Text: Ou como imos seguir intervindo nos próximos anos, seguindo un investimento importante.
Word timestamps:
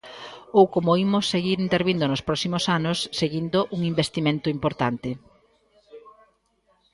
Ou 0.57 0.65
como 0.73 0.97
imos 1.05 1.29
seguir 1.33 1.57
intervindo 1.67 2.05
nos 2.07 2.25
próximos 2.27 2.63
anos, 2.77 2.97
seguindo 3.19 3.59
un 3.75 3.79
investimento 3.91 4.47
importante. 4.55 5.09